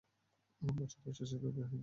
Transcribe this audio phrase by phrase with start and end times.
[0.61, 1.79] বছরের শেষেই তোর বিয়ে দেব।